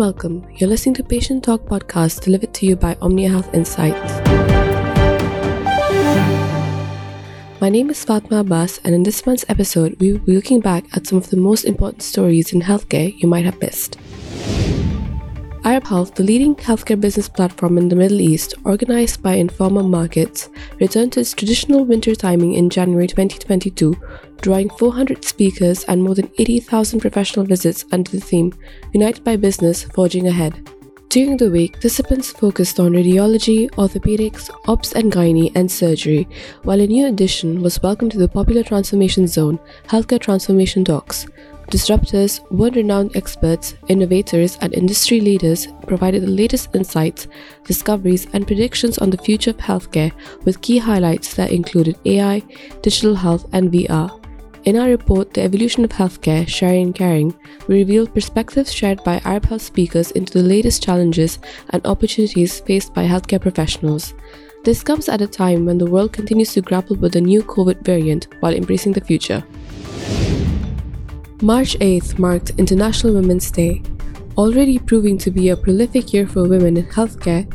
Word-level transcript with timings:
welcome. 0.00 0.42
You're 0.56 0.70
listening 0.70 0.94
to 0.94 1.04
Patient 1.04 1.44
Talk 1.44 1.66
podcast 1.66 2.22
delivered 2.22 2.54
to 2.54 2.64
you 2.64 2.74
by 2.74 2.96
Omnia 3.02 3.28
Health 3.28 3.52
Insights. 3.52 4.12
My 7.60 7.68
name 7.68 7.90
is 7.90 8.02
Fatma 8.02 8.38
Abbas, 8.38 8.80
and 8.82 8.94
in 8.94 9.02
this 9.02 9.26
month's 9.26 9.44
episode, 9.50 10.00
we 10.00 10.12
will 10.12 10.20
be 10.20 10.34
looking 10.34 10.60
back 10.60 10.86
at 10.96 11.06
some 11.06 11.18
of 11.18 11.28
the 11.28 11.36
most 11.36 11.64
important 11.64 12.02
stories 12.02 12.50
in 12.50 12.62
healthcare 12.62 13.12
you 13.20 13.28
might 13.28 13.44
have 13.44 13.60
missed. 13.60 13.98
Arab 15.62 15.86
Health, 15.86 16.14
the 16.14 16.22
leading 16.22 16.54
healthcare 16.54 16.98
business 16.98 17.28
platform 17.28 17.76
in 17.76 17.90
the 17.90 17.96
Middle 17.96 18.20
East, 18.20 18.54
organized 18.64 19.22
by 19.22 19.36
Informa 19.36 19.86
Markets, 19.86 20.48
returned 20.80 21.12
to 21.12 21.20
its 21.20 21.34
traditional 21.34 21.84
winter 21.84 22.14
timing 22.14 22.54
in 22.54 22.70
January 22.70 23.06
2022, 23.06 23.94
drawing 24.40 24.70
400 24.70 25.22
speakers 25.22 25.84
and 25.84 26.02
more 26.02 26.14
than 26.14 26.30
80,000 26.38 27.00
professional 27.00 27.44
visits 27.44 27.84
under 27.92 28.10
the 28.10 28.20
theme 28.20 28.54
United 28.94 29.22
by 29.22 29.36
Business 29.36 29.84
Forging 29.84 30.28
Ahead. 30.28 30.66
During 31.10 31.36
the 31.36 31.50
week, 31.50 31.72
participants 31.72 32.30
focused 32.30 32.80
on 32.80 32.92
radiology, 32.92 33.68
orthopedics, 33.72 34.48
obs 34.66 34.94
and 34.94 35.12
gynae, 35.12 35.52
and 35.54 35.70
surgery, 35.70 36.26
while 36.62 36.80
a 36.80 36.86
new 36.86 37.06
addition 37.06 37.60
was 37.60 37.82
welcomed 37.82 38.12
to 38.12 38.18
the 38.18 38.28
popular 38.28 38.62
transformation 38.62 39.26
zone, 39.26 39.58
Healthcare 39.88 40.20
Transformation 40.20 40.84
Talks, 40.84 41.26
Disruptors, 41.70 42.40
world 42.50 42.74
renowned 42.74 43.14
experts, 43.14 43.76
innovators, 43.86 44.58
and 44.60 44.74
industry 44.74 45.20
leaders 45.20 45.68
provided 45.86 46.22
the 46.22 46.26
latest 46.26 46.74
insights, 46.74 47.28
discoveries, 47.64 48.26
and 48.32 48.44
predictions 48.44 48.98
on 48.98 49.08
the 49.08 49.18
future 49.18 49.50
of 49.50 49.56
healthcare 49.58 50.10
with 50.44 50.60
key 50.62 50.78
highlights 50.78 51.32
that 51.34 51.52
included 51.52 51.96
AI, 52.04 52.42
digital 52.82 53.14
health, 53.14 53.46
and 53.52 53.70
VR. 53.70 54.10
In 54.64 54.76
our 54.76 54.88
report, 54.88 55.32
The 55.32 55.42
Evolution 55.42 55.84
of 55.84 55.90
Healthcare 55.90 56.48
Sharing 56.48 56.86
and 56.86 56.94
Caring, 56.94 57.38
we 57.68 57.76
revealed 57.76 58.12
perspectives 58.12 58.72
shared 58.72 59.04
by 59.04 59.22
Arab 59.24 59.44
Health 59.44 59.62
speakers 59.62 60.10
into 60.10 60.32
the 60.32 60.48
latest 60.48 60.82
challenges 60.82 61.38
and 61.70 61.86
opportunities 61.86 62.58
faced 62.58 62.92
by 62.92 63.06
healthcare 63.06 63.40
professionals. 63.40 64.12
This 64.64 64.82
comes 64.82 65.08
at 65.08 65.22
a 65.22 65.26
time 65.28 65.66
when 65.66 65.78
the 65.78 65.88
world 65.88 66.12
continues 66.12 66.52
to 66.54 66.62
grapple 66.62 66.96
with 66.96 67.12
the 67.12 67.20
new 67.20 67.44
COVID 67.44 67.82
variant 67.82 68.26
while 68.40 68.54
embracing 68.54 68.92
the 68.92 69.00
future. 69.00 69.44
March 71.42 71.74
8th 71.78 72.18
marked 72.18 72.50
International 72.58 73.14
Women's 73.14 73.50
Day. 73.50 73.82
Already 74.36 74.78
proving 74.78 75.16
to 75.16 75.30
be 75.30 75.48
a 75.48 75.56
prolific 75.56 76.12
year 76.12 76.26
for 76.26 76.46
women 76.46 76.76
in 76.76 76.84
healthcare, 76.84 77.46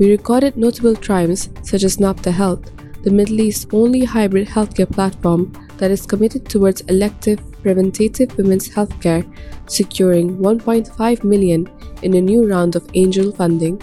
we 0.00 0.10
recorded 0.10 0.56
notable 0.56 0.96
triumphs 0.96 1.48
such 1.62 1.84
as 1.84 1.98
Nabta 1.98 2.32
Health, 2.32 2.72
the 3.04 3.10
Middle 3.10 3.40
East's 3.40 3.72
only 3.72 4.04
hybrid 4.04 4.48
healthcare 4.48 4.90
platform 4.90 5.52
that 5.76 5.92
is 5.92 6.06
committed 6.06 6.48
towards 6.48 6.80
elective 6.82 7.38
preventative 7.62 8.36
women's 8.36 8.68
healthcare, 8.68 9.24
securing 9.70 10.36
1.5 10.38 11.22
million 11.22 11.70
in 12.02 12.14
a 12.14 12.20
new 12.20 12.48
round 12.48 12.74
of 12.74 12.90
angel 12.94 13.30
funding. 13.30 13.78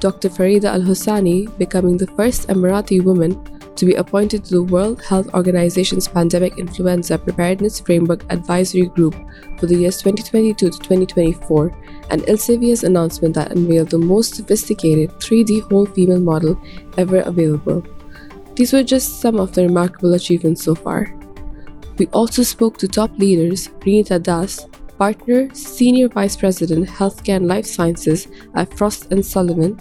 Dr. 0.00 0.28
Farida 0.28 0.64
Al 0.64 0.80
Hosani 0.80 1.46
becoming 1.56 1.96
the 1.96 2.08
first 2.08 2.48
Emirati 2.48 3.00
woman 3.00 3.34
to 3.76 3.86
be 3.86 3.94
appointed 3.94 4.44
to 4.44 4.54
the 4.54 4.62
World 4.62 5.02
Health 5.02 5.32
Organization's 5.34 6.08
Pandemic 6.08 6.58
Influenza 6.58 7.18
Preparedness 7.18 7.80
Framework 7.80 8.24
Advisory 8.30 8.86
Group 8.86 9.14
for 9.58 9.66
the 9.66 9.76
years 9.76 9.98
2022 9.98 10.70
to 10.70 10.78
2024, 10.78 11.76
and 12.10 12.22
Elsevier's 12.22 12.84
announcement 12.84 13.34
that 13.34 13.52
unveiled 13.52 13.90
the 13.90 13.98
most 13.98 14.34
sophisticated 14.34 15.10
3D 15.20 15.62
whole 15.70 15.86
female 15.86 16.20
model 16.20 16.60
ever 16.98 17.20
available. 17.20 17.84
These 18.54 18.72
were 18.72 18.82
just 18.82 19.20
some 19.20 19.40
of 19.40 19.52
the 19.52 19.62
remarkable 19.62 20.14
achievements 20.14 20.62
so 20.62 20.74
far. 20.74 21.14
We 21.98 22.06
also 22.08 22.42
spoke 22.42 22.78
to 22.78 22.88
top 22.88 23.16
leaders 23.18 23.68
Reenita 23.80 24.22
Das, 24.22 24.66
partner, 24.98 25.52
Senior 25.54 26.08
Vice 26.08 26.36
President, 26.36 26.88
Healthcare 26.88 27.36
and 27.36 27.48
Life 27.48 27.66
Sciences 27.66 28.28
at 28.54 28.72
Frost 28.76 29.10
and 29.10 29.24
Sullivan, 29.24 29.80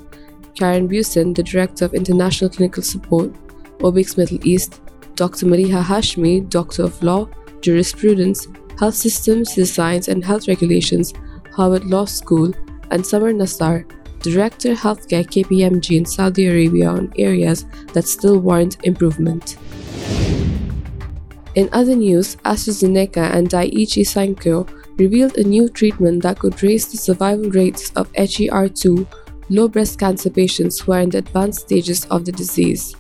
Karen 0.56 0.88
Busen, 0.88 1.36
the 1.36 1.44
Director 1.44 1.86
of 1.86 1.94
International 1.94 2.50
Clinical 2.50 2.84
Support, 2.84 3.34
OBICS 3.82 4.18
Middle 4.18 4.48
East, 4.48 4.82
Dr. 5.16 5.46
Mariha 5.46 5.84
Hashmi, 5.84 6.50
Doctor 6.50 6.84
of 6.84 7.02
Law, 7.04 7.28
Jurisprudence, 7.62 8.48
Health 8.80 8.96
Systems, 8.96 9.54
Science 9.72 10.08
and 10.08 10.24
Health 10.24 10.48
Regulations, 10.48 11.14
Harvard 11.54 11.86
Law 11.86 12.06
School, 12.06 12.54
and 12.90 13.06
Samar 13.06 13.32
Nassar, 13.32 13.86
Director 14.20 14.74
Healthcare 14.74 15.26
KPMG 15.26 15.98
in 15.98 16.06
Saudi 16.06 16.48
Arabia 16.48 16.90
on 16.90 17.14
areas 17.18 17.66
that 17.94 18.08
still 18.08 18.40
warrant 18.40 18.78
improvement. 18.84 19.58
In 21.56 21.70
other 21.74 21.96
news, 21.96 22.38
AstraZeneca 22.38 23.34
and 23.36 23.50
Daiichi 23.50 24.06
Sankyo 24.06 24.70
revealed 24.98 25.38
a 25.38 25.44
new 25.44 25.68
treatment 25.68 26.24
that 26.24 26.40
could 26.40 26.62
raise 26.64 26.92
the 26.92 26.98
survival 26.98 27.50
rates 27.50 27.92
of 27.96 28.12
HER2 28.14 29.08
low 29.50 29.68
breast 29.68 30.00
cancer 30.00 30.30
patients 30.30 30.80
who 30.80 30.94
are 30.94 31.02
in 31.02 31.10
the 31.10 31.18
advanced 31.18 31.62
stages 31.62 32.06
of 32.06 32.24
the 32.24 32.32
disease. 32.32 32.96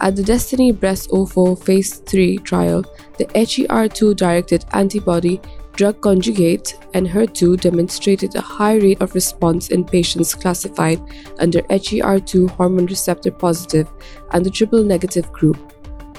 At 0.00 0.14
the 0.14 0.22
Destiny 0.22 0.70
Breast 0.70 1.10
04 1.10 1.56
Phase 1.56 1.96
3 1.96 2.38
trial, 2.38 2.84
the 3.18 3.26
HER2 3.26 4.14
directed 4.14 4.64
antibody 4.72 5.40
drug 5.72 6.00
conjugate 6.00 6.76
Enhertu 6.94 7.60
demonstrated 7.60 8.34
a 8.34 8.40
high 8.40 8.76
rate 8.76 9.00
of 9.00 9.14
response 9.14 9.68
in 9.68 9.84
patients 9.84 10.34
classified 10.34 11.00
under 11.40 11.62
HER2 11.62 12.50
hormone 12.50 12.86
receptor 12.86 13.32
positive 13.32 13.88
and 14.32 14.46
the 14.46 14.50
triple 14.50 14.84
negative 14.84 15.32
group. 15.32 15.72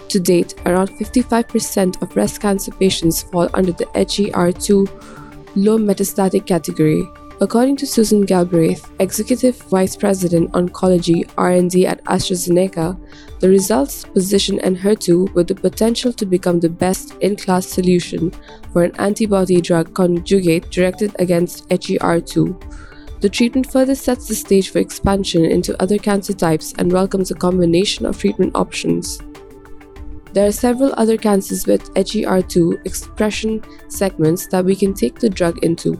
To 0.09 0.19
date, 0.19 0.55
around 0.65 0.89
55% 0.89 2.01
of 2.01 2.09
breast 2.09 2.41
cancer 2.41 2.71
patients 2.71 3.23
fall 3.23 3.49
under 3.53 3.71
the 3.71 3.85
HER2 3.85 5.55
low 5.55 5.77
metastatic 5.77 6.45
category, 6.45 7.03
According 7.41 7.77
to 7.77 7.87
Susan 7.87 8.25
Galbraith, 8.25 8.91
Executive 8.99 9.55
Vice 9.69 9.95
President 9.95 10.51
Oncology 10.51 11.29
R&D 11.37 11.87
at 11.87 12.03
AstraZeneca, 12.03 12.99
the 13.39 13.47
results 13.47 14.03
position 14.03 14.59
Enhertu 14.59 15.33
with 15.33 15.47
the 15.47 15.55
potential 15.55 16.11
to 16.11 16.25
become 16.25 16.59
the 16.59 16.69
best 16.69 17.13
in-class 17.21 17.65
solution 17.65 18.31
for 18.73 18.83
an 18.83 18.93
antibody 18.99 19.61
drug 19.61 19.93
conjugate 19.93 20.69
directed 20.69 21.15
against 21.17 21.69
HER2. 21.69 23.21
The 23.21 23.29
treatment 23.29 23.71
further 23.71 23.95
sets 23.95 24.27
the 24.27 24.35
stage 24.35 24.69
for 24.71 24.79
expansion 24.79 25.45
into 25.45 25.81
other 25.81 25.97
cancer 25.97 26.33
types 26.33 26.73
and 26.77 26.91
welcomes 26.91 27.31
a 27.31 27.35
combination 27.35 28.05
of 28.05 28.19
treatment 28.19 28.51
options. 28.53 29.17
There 30.33 30.45
are 30.45 30.51
several 30.51 30.93
other 30.97 31.15
cancers 31.15 31.65
with 31.65 31.93
HER2 31.93 32.85
expression 32.85 33.63
segments 33.87 34.45
that 34.47 34.65
we 34.65 34.75
can 34.75 34.93
take 34.93 35.19
the 35.19 35.29
drug 35.29 35.63
into. 35.63 35.97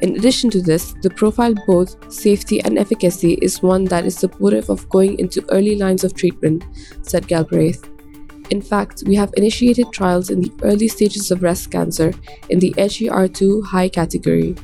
In 0.00 0.16
addition 0.16 0.48
to 0.50 0.62
this, 0.62 0.94
the 1.02 1.10
profile 1.10 1.54
both 1.66 2.12
safety 2.12 2.60
and 2.60 2.78
efficacy 2.78 3.34
is 3.42 3.62
one 3.62 3.84
that 3.86 4.04
is 4.06 4.16
supportive 4.16 4.70
of 4.70 4.88
going 4.88 5.18
into 5.18 5.44
early 5.50 5.74
lines 5.74 6.04
of 6.04 6.14
treatment, 6.14 6.64
said 7.02 7.26
Galbraith. 7.26 7.84
In 8.50 8.62
fact, 8.62 9.02
we 9.06 9.16
have 9.16 9.34
initiated 9.36 9.92
trials 9.92 10.30
in 10.30 10.40
the 10.40 10.52
early 10.62 10.88
stages 10.88 11.30
of 11.30 11.40
breast 11.40 11.70
cancer 11.70 12.12
in 12.48 12.60
the 12.60 12.72
HER2 12.78 13.64
high 13.64 13.88
category. 13.88 14.54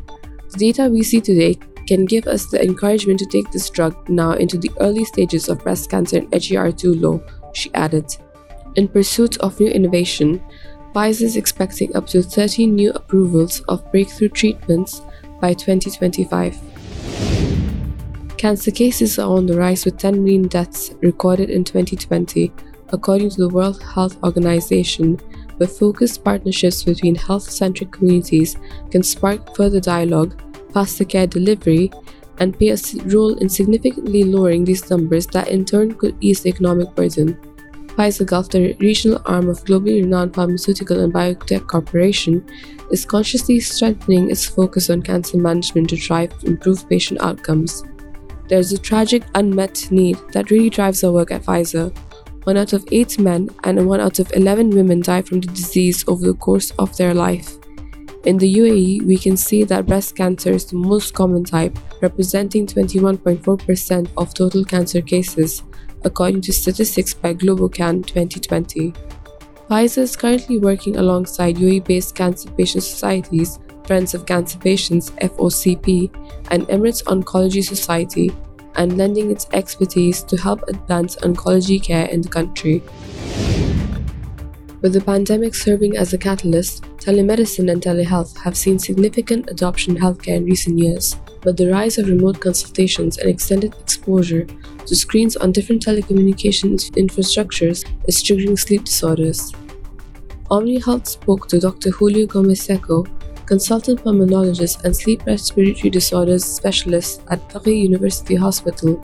The 0.50 0.59
data 0.59 0.89
we 0.89 1.03
see 1.03 1.21
today 1.21 1.59
can 1.87 2.06
give 2.06 2.27
us 2.27 2.47
the 2.47 2.62
encouragement 2.62 3.19
to 3.19 3.27
take 3.27 3.50
this 3.50 3.69
drug 3.69 4.09
now 4.09 4.33
into 4.33 4.56
the 4.56 4.71
early 4.81 5.05
stages 5.05 5.49
of 5.49 5.62
breast 5.62 5.91
cancer 5.91 6.19
in 6.19 6.31
HER2 6.31 7.00
low, 7.00 7.23
she 7.53 7.75
added. 7.75 8.06
In 8.77 8.89
pursuit 8.89 9.37
of 9.39 9.59
new 9.61 9.69
innovation, 9.69 10.43
Pfizer 10.94 11.23
is 11.23 11.37
expecting 11.37 11.94
up 11.97 12.06
to 12.06 12.23
13 12.23 12.75
new 12.75 12.93
approvals 12.93 13.61
of 13.62 13.91
breakthrough 13.91 14.28
treatments 14.28 15.03
by 15.41 15.53
2025. 15.53 16.61
Cancer 18.37 18.71
cases 18.71 19.19
are 19.19 19.31
on 19.31 19.47
the 19.47 19.56
rise 19.56 19.84
with 19.84 19.97
10 19.99 20.22
million 20.22 20.49
deaths 20.49 20.95
recorded 21.00 21.49
in 21.50 21.65
2020, 21.65 22.53
according 22.89 23.31
to 23.31 23.37
the 23.39 23.49
World 23.49 23.83
Health 23.83 24.23
Organization, 24.23 25.15
where 25.56 25.69
focused 25.69 26.25
partnerships 26.25 26.83
between 26.83 27.14
health 27.14 27.44
centric 27.44 27.93
communities 27.93 28.56
can 28.91 29.03
spark 29.03 29.56
further 29.56 29.81
dialogue, 29.81 30.41
faster 30.73 31.05
care 31.05 31.26
delivery, 31.26 31.91
and 32.38 32.58
play 32.58 32.70
a 32.70 32.79
role 33.06 33.35
in 33.38 33.49
significantly 33.49 34.25
lowering 34.25 34.64
these 34.64 34.91
numbers 34.91 35.26
that 35.29 35.49
in 35.49 35.64
turn 35.64 35.94
could 35.94 36.17
ease 36.20 36.43
the 36.43 36.49
economic 36.50 36.94
burden. 36.94 37.38
Pfizer 37.96 38.26
Gulf, 38.26 38.50
the 38.50 38.75
regional 38.81 39.23
arm 39.25 39.49
of 39.49 39.64
globally 39.64 40.02
renowned 40.02 40.35
pharmaceutical 40.35 41.00
and 41.00 41.12
biotech 41.12 41.67
corporation, 41.69 42.44
is 42.91 43.05
consciously 43.05 43.61
strengthening 43.61 44.31
its 44.31 44.46
focus 44.46 44.91
on 44.91 45.02
cancer 45.02 45.38
management 45.38 45.91
to 45.91 45.96
drive 45.96 46.32
improved 46.43 46.88
patient 46.88 47.20
outcomes. 47.20 47.85
There 48.49 48.58
is 48.58 48.73
a 48.73 48.79
tragic 48.79 49.23
unmet 49.37 49.91
need 49.91 50.19
that 50.32 50.50
really 50.50 50.70
drives 50.70 51.05
our 51.05 51.12
work 51.12 51.31
at 51.31 51.44
Pfizer. 51.44 51.96
One 52.44 52.56
out 52.56 52.73
of 52.73 52.85
eight 52.91 53.19
men 53.19 53.49
and 53.62 53.88
one 53.88 54.00
out 54.00 54.19
of 54.19 54.31
11 54.32 54.70
women 54.70 55.00
die 55.00 55.23
from 55.23 55.41
the 55.41 55.49
disease 55.49 56.05
over 56.08 56.26
the 56.26 56.35
course 56.35 56.73
of 56.73 56.94
their 56.96 57.14
life. 57.14 57.58
In 58.25 58.38
the 58.38 58.55
UAE, 58.56 59.02
we 59.06 59.19
can 59.19 59.37
see 59.37 59.64
that 59.64 59.87
breast 59.87 60.17
cancer 60.17 60.50
is 60.50 60.64
the 60.64 60.76
most 60.76 61.14
common 61.14 61.44
type, 61.44 61.79
representing 62.02 62.67
21.4% 62.67 64.08
of 64.17 64.35
total 64.35 64.64
cancer 64.64 65.00
cases, 65.00 65.62
according 66.05 66.41
to 66.43 66.53
statistics 66.53 67.15
by 67.15 67.35
GloboCan 67.35 68.06
2020. 68.06 68.93
Pfizer 69.69 69.99
is 69.99 70.17
currently 70.17 70.59
working 70.59 70.97
alongside 70.97 71.56
UAE 71.56 71.85
based 71.85 72.15
cancer 72.15 72.51
patient 72.51 72.85
societies 72.85 73.59
Friends 73.87 74.15
of 74.15 74.27
Cancer 74.27 74.59
Patients 74.59 75.11
FOCP, 75.11 76.11
and 76.51 76.67
Emirates 76.69 77.03
Oncology 77.05 77.62
Society, 77.62 78.31
and 78.77 78.97
lending 78.97 79.31
its 79.31 79.47
expertise 79.53 80.23
to 80.23 80.37
help 80.37 80.62
advance 80.69 81.17
oncology 81.17 81.83
care 81.83 82.06
in 82.06 82.23
the 82.23 82.29
country. 82.29 82.83
With 84.84 84.92
the 84.92 85.00
pandemic 85.00 85.54
serving 85.54 85.96
as 85.96 86.12
a 86.12 86.19
catalyst, 86.19 86.82
telemedicine 86.98 87.72
and 87.72 87.81
telehealth 87.81 88.36
have 88.36 88.54
seen 88.54 88.78
significant 88.78 89.48
adoption 89.48 89.96
in 89.96 90.02
healthcare 90.02 90.36
in 90.36 90.44
recent 90.44 90.78
years, 90.78 91.16
but 91.40 91.56
the 91.56 91.70
rise 91.70 91.96
of 91.96 92.06
remote 92.06 92.38
consultations 92.38 93.16
and 93.16 93.31
extended 93.31 93.75
exposure 93.81 94.46
to 94.84 94.94
screens 94.94 95.38
on 95.38 95.52
different 95.52 95.82
telecommunications 95.82 96.90
infrastructures 97.02 97.86
is 98.06 98.22
triggering 98.22 98.58
sleep 98.58 98.84
disorders. 98.84 99.54
Omnia 100.50 100.84
Health 100.84 101.08
spoke 101.08 101.48
to 101.48 101.58
Dr. 101.58 101.90
Julio 101.90 102.26
Gomez 102.26 102.60
Seco, 102.60 103.06
consultant 103.46 104.04
pulmonologist 104.04 104.84
and 104.84 104.94
sleep 104.94 105.25
respiratory 105.25 105.88
disorders 105.88 106.44
specialist 106.44 107.22
at 107.31 107.48
Paris 107.48 107.69
University 107.69 108.34
Hospital, 108.34 109.02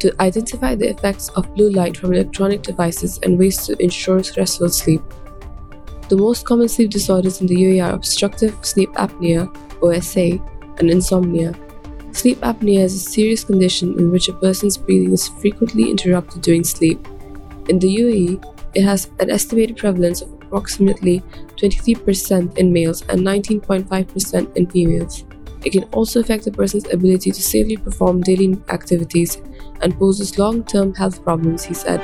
to 0.00 0.14
identify 0.20 0.74
the 0.74 0.90
effects 0.90 1.28
of 1.30 1.52
blue 1.54 1.70
light 1.70 1.96
from 1.96 2.12
electronic 2.12 2.62
devices 2.62 3.18
and 3.22 3.38
ways 3.38 3.66
to 3.66 3.80
ensure 3.82 4.16
restful 4.36 4.68
sleep. 4.68 5.02
The 6.08 6.16
most 6.16 6.46
common 6.46 6.68
sleep 6.68 6.90
disorders 6.90 7.40
in 7.40 7.46
the 7.46 7.56
UAE 7.56 7.84
are 7.84 7.94
obstructive 7.94 8.56
sleep 8.64 8.90
apnea, 8.92 9.50
OSA, 9.82 10.40
and 10.78 10.90
insomnia. 10.90 11.54
Sleep 12.12 12.38
apnea 12.38 12.80
is 12.80 12.94
a 12.94 12.98
serious 12.98 13.44
condition 13.44 13.98
in 13.98 14.10
which 14.10 14.28
a 14.28 14.32
person's 14.32 14.78
breathing 14.78 15.12
is 15.12 15.28
frequently 15.28 15.90
interrupted 15.90 16.42
during 16.42 16.64
sleep. 16.64 17.06
In 17.68 17.78
the 17.78 17.88
UAE, 17.88 18.44
it 18.74 18.82
has 18.82 19.10
an 19.18 19.30
estimated 19.30 19.76
prevalence 19.76 20.22
of 20.22 20.32
approximately 20.34 21.22
23% 21.56 22.56
in 22.56 22.72
males 22.72 23.02
and 23.08 23.20
19.5% 23.20 24.56
in 24.56 24.66
females. 24.66 25.24
It 25.66 25.72
can 25.72 25.82
also 25.92 26.20
affect 26.20 26.46
a 26.46 26.52
person's 26.52 26.86
ability 26.92 27.32
to 27.32 27.42
safely 27.42 27.76
perform 27.76 28.20
daily 28.20 28.56
activities 28.68 29.38
and 29.82 29.98
poses 29.98 30.38
long 30.38 30.62
term 30.62 30.94
health 30.94 31.24
problems, 31.24 31.64
he 31.64 31.74
said. 31.74 32.00